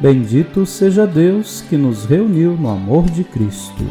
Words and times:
Bendito 0.00 0.64
seja 0.64 1.06
Deus 1.06 1.62
que 1.68 1.76
nos 1.76 2.06
reuniu 2.06 2.56
no 2.56 2.70
amor 2.70 3.04
de 3.04 3.22
Cristo. 3.22 3.84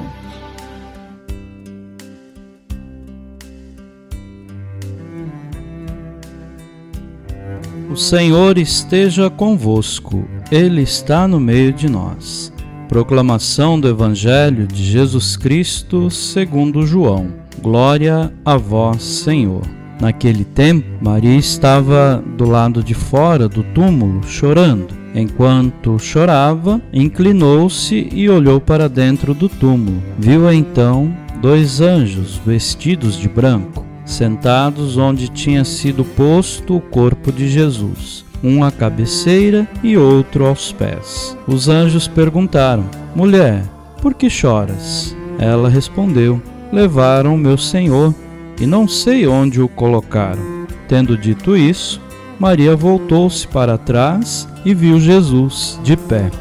O 7.91 7.95
Senhor 7.95 8.57
esteja 8.57 9.29
convosco, 9.29 10.27
Ele 10.51 10.81
está 10.81 11.27
no 11.27 11.39
meio 11.39 11.71
de 11.71 11.87
nós. 11.87 12.51
Proclamação 12.87 13.79
do 13.79 13.87
Evangelho 13.87 14.65
de 14.65 14.83
Jesus 14.83 15.37
Cristo 15.37 16.09
segundo 16.09 16.87
João. 16.87 17.31
Glória 17.61 18.33
a 18.43 18.57
vós, 18.57 19.03
Senhor. 19.03 19.61
Naquele 20.01 20.43
tempo, 20.43 20.87
Maria 20.99 21.35
estava 21.35 22.23
do 22.35 22.45
lado 22.45 22.83
de 22.83 22.95
fora 22.95 23.47
do 23.47 23.61
túmulo, 23.61 24.23
chorando. 24.23 24.98
Enquanto 25.13 25.97
chorava, 25.97 26.81
inclinou-se 26.93 28.09
e 28.11 28.29
olhou 28.29 28.61
para 28.61 28.87
dentro 28.87 29.33
do 29.33 29.49
túmulo. 29.49 30.01
Viu 30.17 30.51
então 30.51 31.11
dois 31.41 31.81
anjos 31.81 32.39
vestidos 32.45 33.17
de 33.17 33.27
branco, 33.27 33.85
sentados 34.05 34.97
onde 34.97 35.27
tinha 35.29 35.63
sido 35.63 36.03
posto 36.03 36.75
o 36.75 36.81
corpo 36.81 37.31
de 37.31 37.49
Jesus, 37.49 38.25
um 38.43 38.63
à 38.63 38.71
cabeceira 38.71 39.67
e 39.83 39.97
outro 39.97 40.45
aos 40.45 40.71
pés. 40.71 41.37
Os 41.47 41.67
anjos 41.67 42.07
perguntaram: 42.07 42.85
Mulher, 43.15 43.63
por 44.01 44.13
que 44.13 44.29
choras? 44.29 45.15
Ela 45.37 45.69
respondeu: 45.69 46.41
Levaram 46.71 47.37
meu 47.37 47.57
Senhor 47.57 48.13
e 48.59 48.65
não 48.65 48.87
sei 48.87 49.25
onde 49.25 49.61
o 49.61 49.67
colocaram. 49.67 50.59
Tendo 50.87 51.17
dito 51.17 51.55
isso, 51.55 52.01
Maria 52.39 52.73
voltou-se 52.73 53.45
para 53.45 53.77
trás 53.77 54.47
e 54.63 54.73
viu 54.73 54.97
Jesus 54.97 55.77
de 55.83 55.97
pé, 55.97 56.31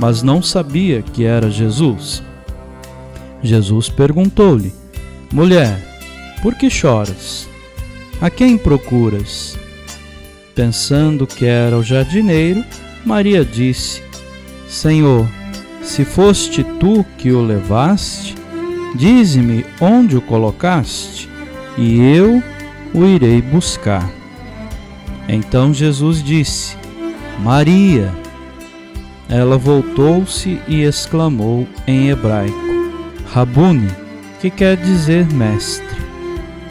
mas 0.00 0.22
não 0.22 0.40
sabia 0.40 1.02
que 1.02 1.26
era 1.26 1.50
Jesus. 1.50 2.22
Jesus 3.42 3.90
perguntou-lhe: 3.90 4.72
Mulher, 5.30 5.78
por 6.42 6.54
que 6.54 6.70
choras? 6.70 7.46
A 8.18 8.30
quem 8.30 8.56
procuras? 8.56 9.58
Pensando 10.54 11.26
que 11.26 11.44
era 11.44 11.76
o 11.76 11.82
jardineiro, 11.82 12.64
Maria 13.04 13.44
disse: 13.44 14.02
Senhor, 14.66 15.28
se 15.82 16.02
foste 16.02 16.64
tu 16.80 17.04
que 17.18 17.30
o 17.30 17.42
levaste, 17.44 18.34
dize-me 18.94 19.66
onde 19.82 20.16
o 20.16 20.22
colocaste, 20.22 21.28
e 21.76 22.00
eu 22.00 22.42
o 22.94 23.04
irei 23.04 23.42
buscar. 23.42 24.15
Então 25.28 25.72
Jesus 25.72 26.22
disse: 26.22 26.76
Maria. 27.40 28.12
Ela 29.28 29.58
voltou-se 29.58 30.60
e 30.68 30.82
exclamou 30.82 31.66
em 31.86 32.10
hebraico: 32.10 32.56
Rabuni, 33.32 33.90
que 34.40 34.50
quer 34.50 34.76
dizer 34.76 35.26
mestre. 35.32 35.84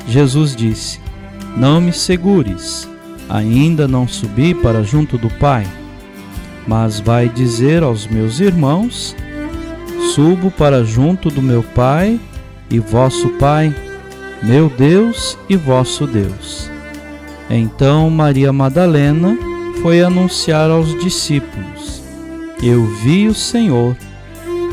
Jesus 0.08 0.56
disse: 0.56 1.02
Não 1.58 1.82
me 1.82 1.92
segures, 1.92 2.88
ainda 3.30 3.88
não 3.88 4.08
subi 4.08 4.54
para 4.54 4.84
junto 4.84 5.18
do 5.18 5.30
Pai, 5.30 5.68
mas 6.66 7.00
vai 7.00 7.28
dizer 7.28 7.84
aos 7.84 8.08
meus 8.08 8.40
irmãos: 8.40 9.16
Subo 10.14 10.50
para 10.50 10.86
junto 10.86 11.30
do 11.30 11.42
meu 11.42 11.62
Pai 11.62 12.18
e 12.70 12.80
vosso 12.80 13.30
Pai, 13.32 13.76
meu 14.42 14.70
Deus 14.70 15.38
e 15.50 15.58
vosso 15.58 16.08
Deus. 16.08 16.75
Então 17.50 18.10
Maria 18.10 18.52
Madalena 18.52 19.38
foi 19.82 20.02
anunciar 20.02 20.70
aos 20.70 20.98
discípulos: 21.00 22.02
Eu 22.62 22.86
vi 22.86 23.28
o 23.28 23.34
Senhor, 23.34 23.96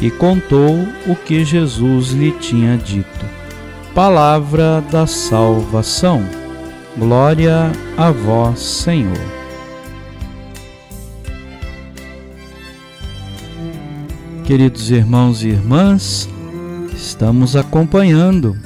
e 0.00 0.10
contou 0.10 0.74
o 1.06 1.14
que 1.14 1.44
Jesus 1.44 2.10
lhe 2.10 2.32
tinha 2.32 2.76
dito. 2.76 3.24
Palavra 3.94 4.82
da 4.90 5.06
salvação. 5.06 6.24
Glória 6.98 7.70
a 7.96 8.10
vós, 8.10 8.58
Senhor. 8.58 9.16
Queridos 14.44 14.90
irmãos 14.90 15.44
e 15.44 15.50
irmãs, 15.50 16.28
estamos 16.94 17.54
acompanhando 17.54 18.56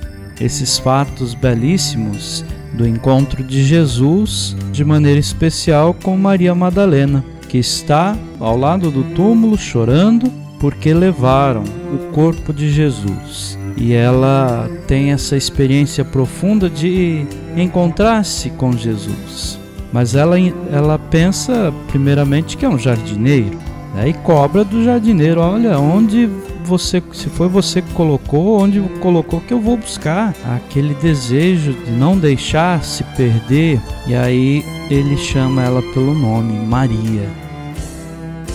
esses 0.41 0.79
fatos 0.79 1.35
belíssimos 1.35 2.45
do 2.77 2.87
encontro 2.87 3.43
de 3.43 3.65
Jesus, 3.65 4.57
de 4.71 4.85
maneira 4.85 5.19
especial 5.19 5.95
com 5.95 6.17
Maria 6.17 6.55
Madalena, 6.55 7.25
que 7.49 7.59
está 7.59 8.17
ao 8.39 8.57
lado 8.57 8.91
do 8.91 9.03
túmulo 9.15 9.57
chorando 9.57 10.31
porque 10.61 10.93
levaram 10.93 11.65
o 11.93 12.13
corpo 12.13 12.53
de 12.53 12.71
Jesus. 12.71 13.59
E 13.77 13.93
ela 13.93 14.69
tem 14.87 15.13
essa 15.13 15.37
experiência 15.37 16.05
profunda 16.05 16.69
de 16.69 17.27
encontrar-se 17.57 18.51
com 18.51 18.73
Jesus. 18.73 19.59
Mas 19.93 20.15
ela, 20.15 20.37
ela 20.73 20.99
pensa 20.99 21.73
primeiramente 21.89 22.57
que 22.57 22.65
é 22.65 22.69
um 22.69 22.79
jardineiro. 22.79 23.59
Né? 23.95 24.09
E 24.09 24.13
cobra 24.13 24.65
do 24.65 24.83
jardineiro: 24.83 25.41
olha, 25.41 25.79
onde 25.79 26.29
você, 26.67 27.03
se 27.13 27.29
foi 27.29 27.49
você 27.49 27.81
que 27.81 27.93
colocou, 27.95 28.61
onde 28.61 28.81
colocou 29.01 29.41
que 29.41 29.55
eu 29.55 29.61
vou 29.61 29.77
buscar. 29.77 30.35
Aquele 30.45 30.95
desejo 30.95 31.73
de 31.73 31.93
não 31.93 32.19
deixar 32.19 32.83
se 32.83 33.05
perder. 33.17 33.81
E 34.07 34.15
aí 34.15 34.65
ele 34.91 35.17
chama 35.17 35.63
ela 35.63 35.81
pelo 35.95 36.15
nome, 36.15 36.59
Maria. 36.67 37.29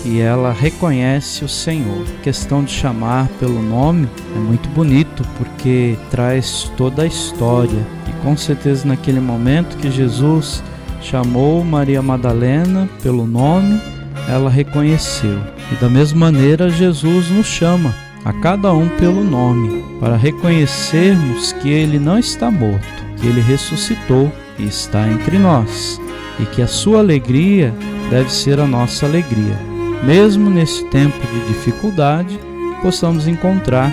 E 0.04 0.20
ela 0.20 0.52
reconhece 0.52 1.44
o 1.44 1.48
Senhor. 1.48 2.04
A 2.18 2.22
questão 2.22 2.62
de 2.62 2.72
chamar 2.72 3.28
pelo 3.40 3.62
nome 3.62 4.08
é 4.36 4.38
muito 4.38 4.68
bonito 4.70 5.24
porque 5.38 5.96
traz 6.10 6.70
toda 6.76 7.02
a 7.02 7.06
história. 7.06 7.86
E 8.08 8.12
com 8.22 8.36
certeza 8.36 8.86
naquele 8.86 9.20
momento 9.20 9.76
que 9.78 9.90
Jesus 9.90 10.62
chamou 11.00 11.64
Maria 11.64 12.02
Madalena 12.02 12.88
pelo 13.02 13.26
nome, 13.26 13.80
ela 14.28 14.50
reconheceu. 14.50 15.38
E 15.70 15.76
da 15.76 15.88
mesma 15.88 16.30
maneira, 16.30 16.68
Jesus 16.68 17.30
nos 17.30 17.46
chama 17.46 17.94
a 18.24 18.32
cada 18.32 18.72
um 18.72 18.88
pelo 18.88 19.24
nome, 19.24 19.84
para 19.98 20.16
reconhecermos 20.16 21.52
que 21.54 21.68
ele 21.68 21.98
não 21.98 22.18
está 22.18 22.50
morto, 22.50 23.04
que 23.16 23.26
ele 23.26 23.40
ressuscitou 23.40 24.30
e 24.58 24.64
está 24.64 25.08
entre 25.08 25.38
nós, 25.38 26.00
e 26.38 26.46
que 26.46 26.62
a 26.62 26.66
sua 26.66 27.00
alegria 27.00 27.74
deve 28.10 28.32
ser 28.32 28.60
a 28.60 28.66
nossa 28.66 29.06
alegria. 29.06 29.56
Mesmo 30.04 30.50
nesse 30.50 30.84
tempo 30.86 31.18
de 31.26 31.48
dificuldade, 31.48 32.38
possamos 32.80 33.26
encontrar 33.26 33.92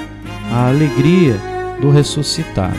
a 0.52 0.68
alegria 0.68 1.36
do 1.82 1.90
ressuscitado. 1.90 2.78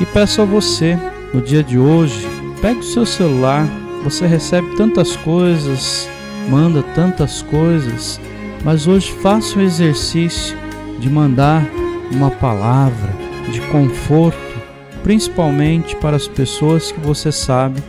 E 0.00 0.06
peço 0.06 0.42
a 0.42 0.44
você, 0.44 0.98
no 1.32 1.40
dia 1.40 1.62
de 1.62 1.78
hoje, 1.78 2.26
pegue 2.60 2.80
o 2.80 2.84
seu 2.84 3.06
celular, 3.06 3.66
você 4.02 4.26
recebe 4.26 4.76
tantas 4.76 5.16
coisas, 5.16 6.08
manda 6.48 6.82
tantas 6.94 7.42
coisas, 7.42 8.20
mas 8.64 8.86
hoje 8.86 9.12
faça 9.12 9.58
o 9.58 9.62
exercício 9.62 10.56
de 11.00 11.08
mandar 11.08 11.66
uma 12.12 12.30
palavra 12.30 13.12
de 13.50 13.60
conforto, 13.62 14.38
principalmente 15.02 15.96
para 15.96 16.16
as 16.16 16.28
pessoas 16.28 16.92
que 16.92 17.00
você 17.00 17.32
sabe 17.32 17.82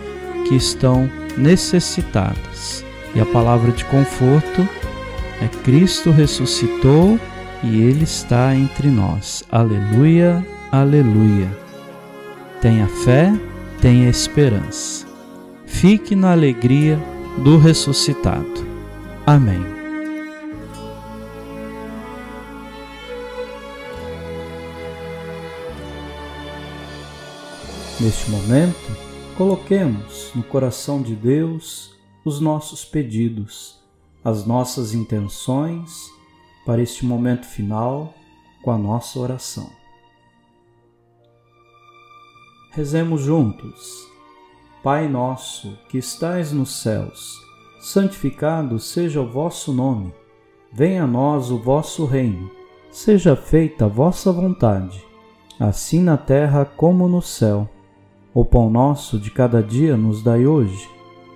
que 0.47 0.55
estão 0.55 1.09
necessitadas. 1.37 2.83
E 3.13 3.19
a 3.19 3.25
palavra 3.25 3.71
de 3.71 3.83
conforto 3.85 4.67
é 5.41 5.47
Cristo 5.63 6.11
ressuscitou 6.11 7.19
e 7.63 7.81
Ele 7.81 8.03
está 8.03 8.55
entre 8.55 8.87
nós. 8.87 9.43
Aleluia, 9.51 10.45
aleluia. 10.71 11.49
Tenha 12.61 12.87
fé, 12.87 13.33
tenha 13.81 14.09
esperança. 14.09 15.05
Fique 15.65 16.15
na 16.15 16.31
alegria 16.31 16.99
do 17.43 17.57
ressuscitado. 17.57 18.65
Amém. 19.25 19.80
Neste 28.01 28.31
momento, 28.31 28.97
coloquemos 29.37 30.31
no 30.33 30.41
coração 30.41 31.03
de 31.03 31.13
Deus 31.15 31.95
os 32.25 32.39
nossos 32.39 32.83
pedidos, 32.83 33.79
as 34.23 34.43
nossas 34.43 34.95
intenções, 34.95 36.09
para 36.65 36.81
este 36.81 37.05
momento 37.05 37.45
final 37.45 38.11
com 38.63 38.71
a 38.71 38.77
nossa 38.77 39.19
oração. 39.19 39.69
Rezemos 42.71 43.21
juntos. 43.21 44.07
Pai 44.81 45.07
nosso, 45.07 45.77
que 45.87 45.99
estais 45.99 46.51
nos 46.51 46.81
céus, 46.81 47.39
santificado 47.81 48.79
seja 48.79 49.21
o 49.21 49.29
vosso 49.29 49.71
nome. 49.71 50.11
Venha 50.73 51.03
a 51.03 51.07
nós 51.07 51.51
o 51.51 51.59
vosso 51.59 52.05
reino. 52.05 52.49
Seja 52.89 53.35
feita 53.35 53.85
a 53.85 53.87
vossa 53.87 54.31
vontade, 54.31 55.05
assim 55.59 56.01
na 56.01 56.17
terra 56.17 56.65
como 56.65 57.07
no 57.07 57.21
céu. 57.21 57.69
O 58.33 58.45
pão 58.45 58.69
nosso 58.69 59.19
de 59.19 59.29
cada 59.29 59.61
dia 59.61 59.97
nos 59.97 60.23
dai 60.23 60.47
hoje. 60.47 60.89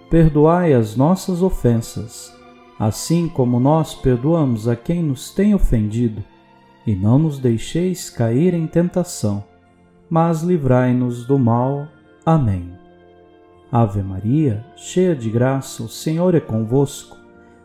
Perdoai 0.10 0.72
as 0.74 0.96
nossas 0.96 1.42
ofensas, 1.42 2.34
assim 2.80 3.28
como 3.28 3.60
nós 3.60 3.94
perdoamos 3.94 4.66
a 4.66 4.78
quem 4.78 5.04
nos 5.04 5.30
tem 5.30 5.54
ofendido, 5.54 6.24
e 6.88 6.96
não 6.96 7.20
nos 7.20 7.38
deixeis 7.38 8.10
cair 8.10 8.54
em 8.54 8.66
tentação, 8.66 9.44
mas 10.10 10.42
livrai-nos 10.42 11.26
do 11.26 11.38
mal. 11.38 11.86
Amém. 12.26 12.72
Ave 13.70 14.02
Maria, 14.02 14.66
cheia 14.78 15.14
de 15.14 15.30
graça, 15.30 15.84
o 15.84 15.90
Senhor 15.90 16.34
é 16.34 16.40
convosco. 16.40 17.18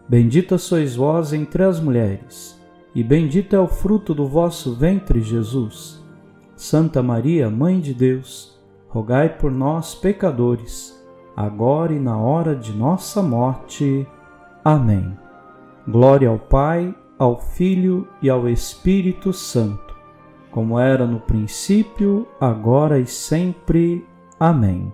Bendita 0.08 0.58
sois 0.58 0.96
vós 0.96 1.32
entre 1.32 1.62
as 1.62 1.78
mulheres, 1.78 2.60
e 2.96 3.04
bendito 3.04 3.54
é 3.54 3.60
o 3.60 3.68
fruto 3.68 4.12
do 4.12 4.26
vosso 4.26 4.74
ventre, 4.74 5.20
Jesus. 5.20 6.02
Santa 6.56 7.00
Maria, 7.00 7.48
Mãe 7.48 7.78
de 7.78 7.94
Deus, 7.94 8.59
rogai 8.90 9.28
por 9.28 9.52
nós, 9.52 9.94
pecadores, 9.94 11.00
agora 11.36 11.92
e 11.92 11.98
na 11.98 12.18
hora 12.18 12.56
de 12.56 12.72
nossa 12.72 13.22
morte. 13.22 14.06
Amém. 14.64 15.16
Glória 15.88 16.28
ao 16.28 16.38
Pai, 16.38 16.94
ao 17.16 17.40
Filho 17.40 18.06
e 18.20 18.28
ao 18.28 18.48
Espírito 18.48 19.32
Santo, 19.32 19.94
como 20.50 20.78
era 20.78 21.06
no 21.06 21.20
princípio, 21.20 22.26
agora 22.40 22.98
e 22.98 23.06
sempre. 23.06 24.04
Amém. 24.38 24.92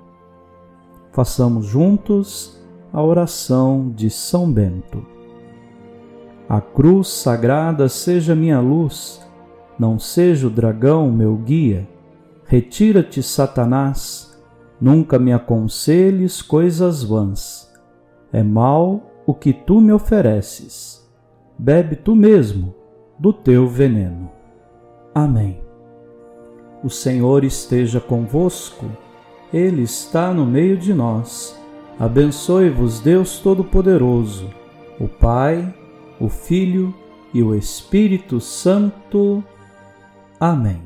Façamos 1.13 1.65
juntos 1.65 2.63
a 2.93 3.03
oração 3.03 3.91
de 3.95 4.11
São 4.11 4.53
Bento. 4.53 5.05
A 6.47 6.61
cruz 6.61 7.09
sagrada 7.09 7.89
seja 7.89 8.35
minha 8.35 8.61
luz, 8.61 9.27
não 9.79 9.99
seja 9.99 10.47
o 10.47 10.51
dragão 10.51 11.11
meu 11.11 11.35
guia 11.37 11.96
Retira-te, 12.47 13.23
Satanás, 13.23 14.41
nunca 14.81 15.19
me 15.19 15.33
aconselhes 15.33 16.41
coisas 16.41 17.03
vãs. 17.03 17.73
É 18.33 18.43
mal 18.43 19.11
o 19.27 19.35
que 19.35 19.53
tu 19.53 19.81
me 19.81 19.93
ofereces. 19.93 21.05
Bebe 21.59 21.97
tu 21.97 22.15
mesmo 22.15 22.73
do 23.19 23.33
teu 23.33 23.67
veneno. 23.67 24.31
Amém. 25.13 25.61
O 26.85 26.91
Senhor 26.91 27.43
esteja 27.43 27.99
convosco, 27.99 28.87
Ele 29.53 29.83
está 29.83 30.33
no 30.33 30.47
meio 30.47 30.77
de 30.77 30.95
nós. 30.95 31.59
Abençoe-vos, 31.99 33.01
Deus 33.01 33.39
Todo-Poderoso, 33.39 34.51
o 35.01 35.09
Pai, 35.09 35.75
o 36.21 36.29
Filho 36.29 36.95
e 37.35 37.43
o 37.43 37.55
Espírito 37.55 38.41
Santo. 38.41 39.43
Amém. 40.39 40.86